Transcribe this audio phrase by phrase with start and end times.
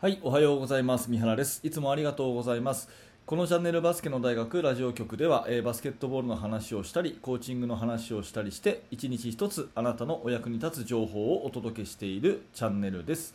[0.00, 1.10] はい、おはようございます。
[1.10, 1.60] 三原です。
[1.62, 2.88] いつもありがとうございます。
[3.26, 13.34] このチャンネルバスケの大学ラジオ局では、えーバスケットボールの話をしたり、コーチングの話をしたりして、一日一つあなたのお役に立つ情報をお届けしているチャンネルです。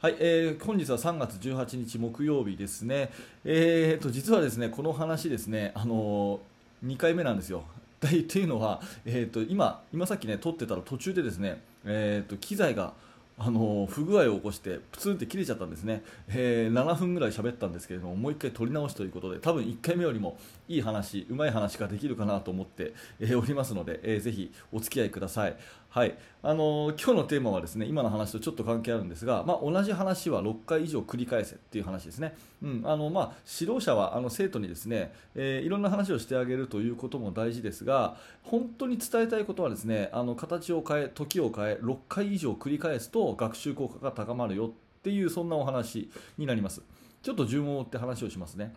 [0.00, 3.10] はい、えー本日は3月18日木曜日ですね。
[3.44, 7.62] えーと実はですね、この話ですね、あのー、2回目なんですよ。
[8.00, 12.94] というのは、えー、と今今さっきね撮ってたら途中でですね、えー、と機材が
[13.36, 25.56] あの不具合を起こしてプツンって切れちゃったんですね、えー7分ぐらい喋ったんですけれどももう1回撮り直しということで多分1回目よりもいい話うまい話ができるかなと思って、えおりますので、えーぜひお付き合いください、
[25.90, 26.16] はい。
[26.42, 32.82] あのー今日のテーマはですね今の話とちょっと関係あるんですが、まあ、同じ話は6回以上繰り返せっていう話ですね、うん。
[32.84, 44.70] あのまあ、指導者はあの生徒にですね、えーいろんな話をしてあげるということも大事ですが本当に伝えたいことはですねあの形を変え時を変え6回以上繰り返すと学習効果が高まるよっ
[45.02, 46.82] ていうそんなお話になります。
[47.24, 48.74] ちょっと順を追って話をしますね、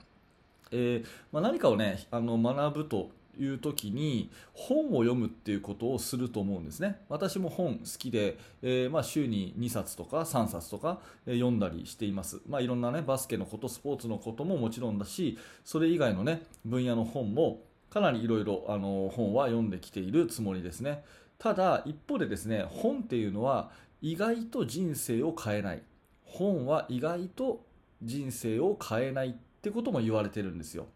[0.72, 7.00] えーまあ、何かをねあの学ぶという時に本を読むっていうことをすると思うんですね。
[7.10, 21.04] 私も本好きで、えーまあ、週に2冊とか3冊とか、え読んだりしています、まあ、いろんなねバスケのことスポーツのことももちろんだしそれ以外のね分野の本もかなりいろいろあの本は読んできているつもりですね。
[21.38, 23.70] ただ一方でですね本っていうのは
[24.02, 25.84] 意外と人生を変えない。
[26.24, 27.66] 本は意外と
[28.04, 30.88] 人生を変えないっってことも言われてるんですよ。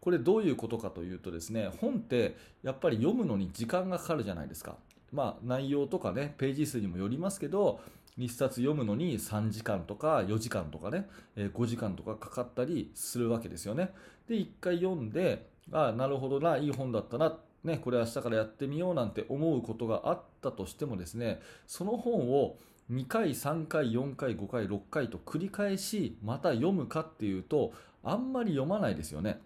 [0.00, 4.76] これどういうことかというとですね本ってやっぱり読むのに時間がかかるじゃないですか。
[5.12, 7.80] まあ内容とかねページ数にもよりますけど
[8.18, 13.90] 1冊読むのに3時間とか4時間とかね5時間とかかかったりするわけですよね。
[14.28, 17.38] で1回読んでああなるほどないい本だったな。
[17.64, 22.56] ね、これ明日からやってみようなんて思うことがあったとしてもですねその本を
[22.90, 29.40] 2回、3回、4回、5回、6回と繰り返しまた読むかっていうとあんまり読まないですよね。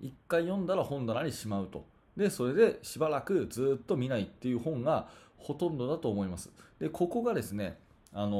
[0.00, 1.84] 1回読んだら本棚にしまうと。
[2.16, 6.50] でそれでしばらくずっと見ないっていう本がほとんどだと思います。
[6.78, 7.78] でここがですね
[8.14, 8.30] あの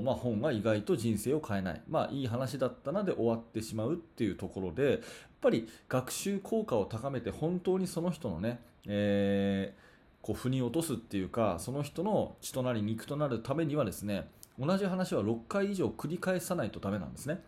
[0.00, 5.00] ーまあ、本が意外と人生を変えない、まあ、いい話だったなで終わってしまうっていうところでやっ
[5.40, 9.90] ぱり学習効果を高めて本当にその人のね、えー
[10.22, 14.28] こう腑に落とすっていうかその人の血となり肉となるためにはですね
[14.58, 17.42] 同じ話は6回以上繰り返さないとダメなんですね。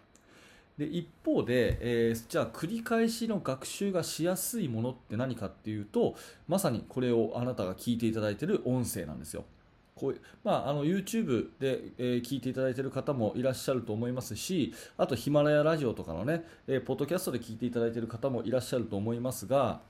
[0.79, 6.15] で一方で、えーじゃあ繰り返しの学習がしやすいものって何かっていうと
[6.49, 9.45] まさにこれをあなたが聞いていただいている音声なんですよ。
[9.95, 19.81] こういうまあ、あの YouTube で、えー聞いていただいている方もいらっしゃると思いますしあとヒマラヤラジオとかのね、えーポッドキャストで聞いていただいている方もいらっしゃると思いますが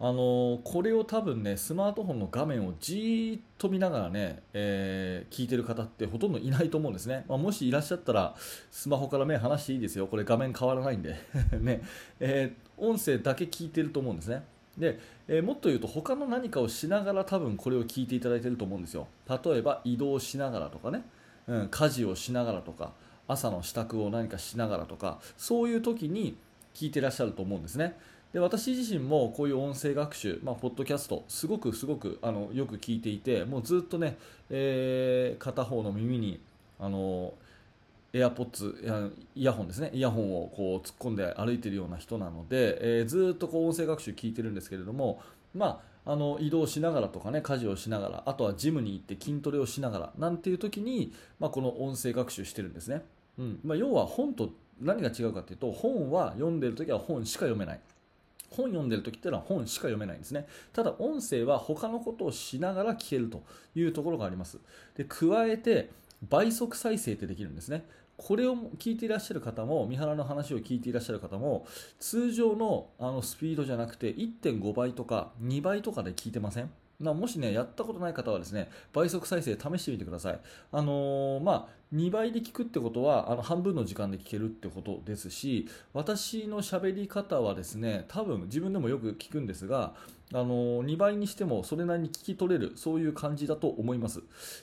[0.00, 8.34] あのーこれを多分ねスマートフォンの画面をじーっと見ながらね、えー聞いてる方ってほとんどいないと思うんですね、まあ、もしいらっしゃったら
[8.70, 10.06] スマホから目離していいですよ。
[10.08, 11.16] これ画面変わらないんで。
[11.60, 11.82] ね、
[12.20, 14.42] えー音声だけ聞いてると思うんですね。
[14.78, 14.98] で、
[15.28, 19.06] えーもっと言うと他の何かをしながら多分これを聞いていただいてると思うんですよ。
[19.28, 21.04] 例えば移動しながらとかね、
[21.46, 22.92] うん、家事をしながらとか
[23.28, 26.36] 朝の支度を何かしながらとかそういう時に
[26.74, 27.96] 聞いてらっしゃると思うんですね。
[28.32, 34.16] で私自身もこういう音声学習、まあ、ポッドキャストすごくすごくあのよく聞いていてもうずっとね、
[34.50, 36.40] えー片方の耳に
[36.80, 37.32] あの
[38.14, 38.76] エアポッツ
[39.34, 39.90] イヤホンですね。
[39.92, 45.20] イヤホンをこう突っ込んで歩いているような人なので、えーずっとこう音声学習聞いてるんですけれども、
[45.52, 53.02] まあ、あの移動しながらとかね家事をしながらあとはジムに行って筋トレをしながらなんていう時に、まあ、この音声学習してるんですね、
[53.36, 53.60] うん。
[53.64, 54.50] まあ、要は本と
[54.80, 57.80] 何が違うかというと本は読んでる時は本しか読めない。
[58.50, 60.46] 本読んでる時っていうのは本しか読めないんですね。
[60.72, 63.42] ただ音声は他のことをしながら聞けると
[63.74, 64.60] いうところがあります。
[64.96, 65.90] で加えて
[66.28, 67.84] 倍速再生ってできるんですね。
[68.16, 71.66] これを聞いていらっしゃる方も三原の話を聞いていらっしゃる方も
[71.98, 76.70] 通常のあのスピードじゃなくて1.5倍とか2倍とかで聞いてません？
[77.00, 80.40] なもしねやったことない方はですね倍速再生試してみてください。
[80.70, 89.94] あのーまあ2倍で聞くってことはあの半分の時間で聞けるってことですし私の喋り方はですね多分自分でもよく聞くんですが
[90.34, 94.20] あの2倍にしてもそれなりに聞き取れるそういう感じだと思います。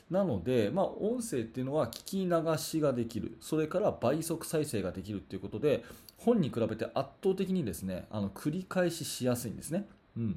[0.09, 3.38] なので、まあ、音声っていうのは聞き流しができる。
[3.39, 5.85] それから倍速再生ができるっていうことで
[6.18, 9.88] 本に比べて圧倒的にですねあの繰り返ししやすいんですね、
[10.18, 10.35] うん、っ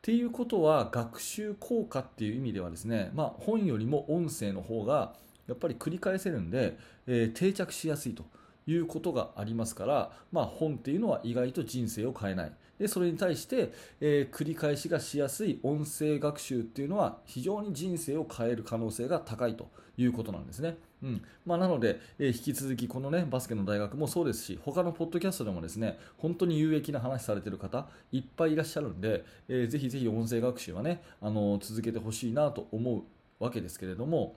[0.00, 5.14] ていうことは学習効果っていう意味ではですね、まあ、本よりも音声の方が
[5.46, 8.24] やっぱり繰り返せるんで、えー定着しやすいと
[8.66, 12.52] いうことがありますから、まあ、本っていうのは意外と人生を変えない。
[12.78, 20.76] でそれに対して、えー、繰り返しがしやすい音声学習っていうのは非常に人生を変える可能性が高いということなんですね。
[21.02, 33.04] うんまあ、なので、えー、引き続きこの、ね、バスケの大学もそうですし他のポッドキャストでもですね本当に有益な話されてる方いっぱいいらっしゃるんで、えー、ぜひぜひ音声学習はねあの続けてほしいなと思
[33.40, 34.36] うわけですけれども、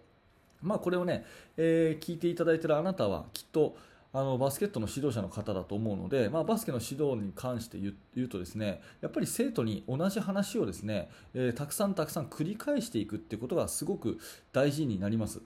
[0.61, 1.23] まあ、これをね、
[1.55, 3.77] えー、聞いていただいてるあなたはきっと
[4.15, 7.93] あのバスケットの指導者の方だと思うので、まあ、バスケの指導に関して言
[8.25, 14.17] うとですねやっぱり生徒に同じ話をですね、えー、たくさんたくさん繰り返していくってことがすごく
[14.53, 15.41] 大事になります。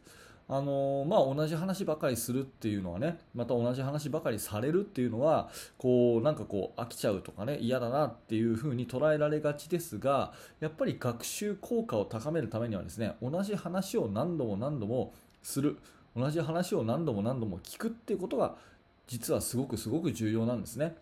[0.51, 15.13] あのまあ、同じ話ばかりするっていうのはねまた同じ話ばかりされるっていうのはこうなんかこう飽きちゃうとかね嫌だなっていうふうに捉えられがちですがやっぱり学習効果を高めるためにはですね同じ話を何度も何度も
[15.43, 15.77] する
[16.15, 18.55] 同じ話を何度も何度も聞くっていうことが
[19.07, 20.95] 実はすごくすごく重要なんですね。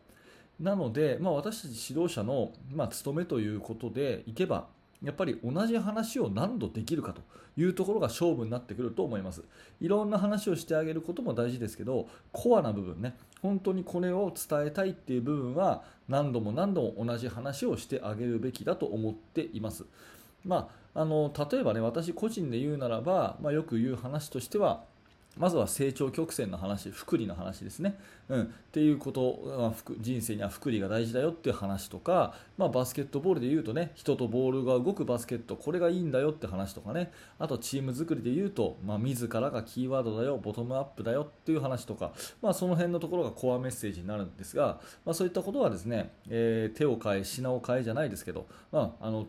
[0.59, 4.68] なので、まあ、私たち指導者の、まあ、務めということでいけば
[5.04, 7.21] やっぱり同じ話を何度できるかと
[7.56, 9.44] いうところが勝負になってくると思います。
[9.80, 19.86] いろんな話をしてあげることも大事ですけど、コアな部分ね、本当にこれを伝えたいっていう部分は何度も何度も同じ話をしてあげるべきだと思っています。
[20.44, 24.83] まあ、あの例えばね、私個人で言うならば、まあ、よく言う話としては、
[25.39, 27.97] まずは成長曲線の話、福利の話ですね。
[28.29, 42.11] うん、っていうこと、まあ、人生には福利が大事だよっていう話とか、まあ、バスケットボールで言うとね、人とボールが動くバスケット、これがいいんだよって話とかね、あとチーム作りで言うと、まあ、自らがキーワードだよ、ボトムアップだよっていう話とか、
[42.41, 49.27] まあ、その辺のところがコアメッセージになるんですが、まあ、そういったことはですね、えー、手を変え、品を変えじゃないですけど、まあ、あの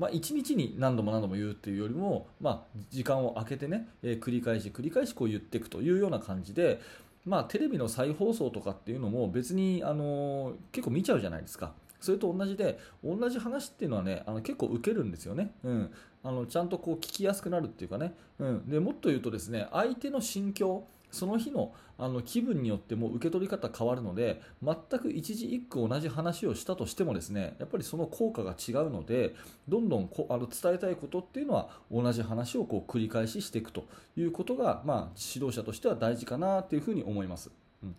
[0.00, 6.80] まあ、1日に何度も何度も言うっていうよりも、まあ、時間を空けてね、えー、繰り返し繰り返しこう言っていくというような感じで、
[7.26, 11.74] まあ、テレビの再放送とかっていうのも別に、あのー、結構見ちゃうじゃないですか。
[12.00, 15.92] それと同じで同じ話っていうのはねあの結構受けるんですよね、うん、
[16.24, 29.34] あのちゃんとこう聞きやすくなるっていうかね、うん、でもっと言うとですね相手の心境その日のあの気分によっても受け取り方変わるので全く一字一句同じ話をしたとしてもですねやっぱりその効果が違うので
[29.68, 33.84] どんどんこあの伝えたいことっていうのは同じ話をこう繰り返ししていくと
[34.16, 37.50] いうことが、まあ、指導者としては大事かなというふうに思います。
[37.82, 37.94] うん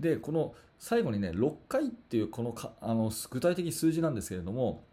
[0.00, 4.84] でこの最後にね6回っていうこのかあの具体的数字なんですけれども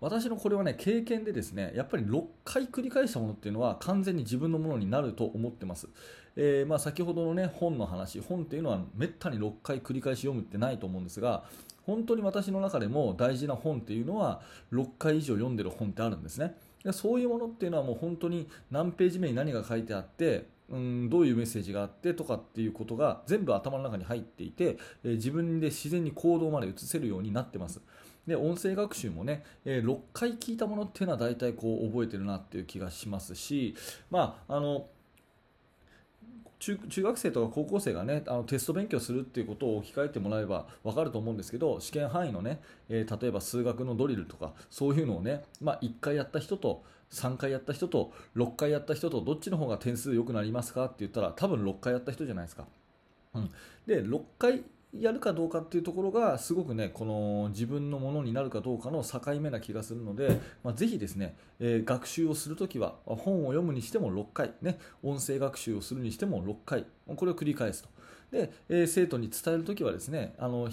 [0.00, 5.88] 私のこれはね経験でですねやっぱり6回繰り返したものっていうのは完全に自分のものになると思ってます。
[6.36, 11.42] えー、まあ、先ほどの、ね、本の話本っていうのはめったに6回繰り返し読むってないと思うんですが
[11.84, 14.40] 本当に私の中でも大事な本っていうのは
[14.72, 16.54] 6回以上読んでる本ってあるんですね
[16.92, 27.80] そういうものっていうのはもう本当に何ページ目に何が書いてあってうんどういうメッセージがあってとかっていうことが全部頭の中に入っていて、えー、自分で自然に行動まで移せるようになってます
[28.28, 33.74] で音声学習もね、えー、6回聞いたものっていうのは大体こう覚えてるなっていう気がしますし
[34.10, 34.86] まああの
[36.58, 52.66] 中中学生とか高校生がねあのテスト勉強するっていうことを置き換えてもらえば分かると思うんですけど試験範囲のね、えー、例えば数学のドリルとかそういうのをね、まあ、1回やった人と3回やった人と6回やった人とどっちの方が点数良くなりますかって言ったら多分6回やった人じゃないですか。
[53.34, 53.50] うん、
[53.86, 54.62] で6回
[54.92, 66.86] やるかどうかっていうところがすごくねこの自分のものになるかどうかの境目な気がするので、まあ、ぜひですね、えー、学習をするときは本を読むにしても6回、ね、音声学習をするにしても6回
[67.16, 67.88] これを繰り返すと
[68.30, 70.70] で、えー、生徒に伝えるときはですねあの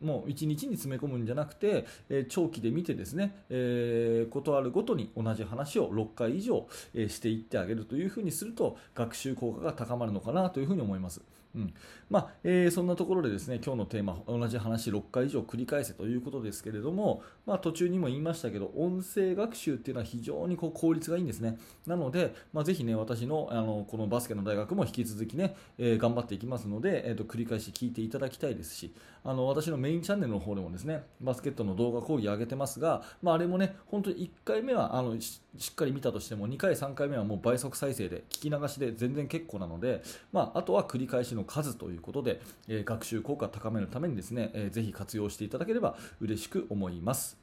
[0.00, 11.20] もう1日に詰め込むんじゃなくて、えー、長期で見てですね、えー、ことあるごとに同じ話を6回以上、えー、していってあげるというふうにすると学習効果が高まるのかなというふうに思います。
[11.54, 11.74] うん。
[12.08, 21.58] まあえー、そんなところでですね今日のテーマ同じ話6回以上繰り返せということですけれども、まあ、途中にも言いましたけど音声学習っていうのは非常にこう効率がいいんですね。
[21.86, 28.92] なので、まあ、ぜひね私のあのこのバスケの大学も引き続きね、えー、頑張っていきますので、えーと、繰り返し聞いていただきたいですし
[29.24, 35.40] あの私のメインチャンネルの方でもですねバスケットの動画講義上げてますが、まあ、あれもね本当に1回目はあのし
[35.70, 40.02] っかり見たとしても2回3回目はもう倍速再生で聞き流しで全然結構なので、
[40.32, 47.38] まあ、あとは繰り返しのの数ということで、え学習効果を高めるためにですね、えー、ぜひ活用していただければ嬉しく思います。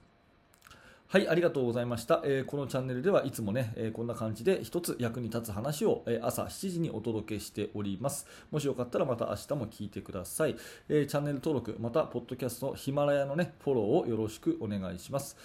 [1.09, 2.21] はい、ありがとうございました。
[2.25, 8.27] えー、このチャンネルではいつもね、えー、こんな感じで一つ役に立つ話を、えー、朝7時にお届けしております。
[8.51, 10.57] もしよかったらまた明日も聞いてください。
[10.89, 15.37] えチャンネル登録、また、ポッドキャストのヒマラヤのね、フォローをよろしくお願いします。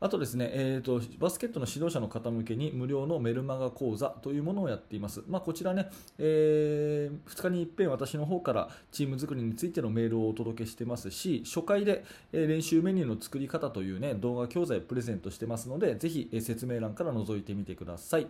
[0.00, 5.22] あとですね、えーと、バスケットの指導者の方向けに無料のメルマガ講座というものをやっています。
[5.28, 18.26] まあ、こちらね、えー、2日に一遍私の方からチーム作りについてのメールをお届けしてますし、初回で、練習メニューの作り方というね、動画教材をプレゼントしてますので、ぜひ、説明欄から覗いてみてください。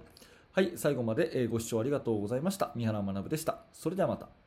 [0.53, 2.73] はい、最後までご視聴ありがとうございました。
[2.75, 3.61] 三原学でした。
[3.73, 4.40] それではまた。